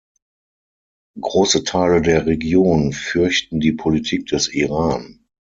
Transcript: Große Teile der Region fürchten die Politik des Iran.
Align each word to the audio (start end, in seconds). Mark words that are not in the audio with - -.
Große 1.19 1.63
Teile 1.63 2.01
der 2.01 2.25
Region 2.25 2.91
fürchten 2.91 3.59
die 3.59 3.73
Politik 3.73 4.25
des 4.25 4.51
Iran. 4.51 5.19